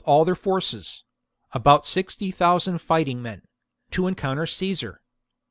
all 0.03 0.25
their 0.25 0.33
forces— 0.33 1.03
about 1.51 1.85
sixty 1.85 2.31
thousand 2.31 2.79
fighting 2.79 3.21
men— 3.21 3.39
to 3.91 4.07
encounter 4.07 4.47
Caesar. 4.47 4.99